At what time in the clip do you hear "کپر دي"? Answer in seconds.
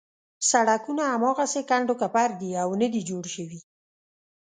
2.01-2.51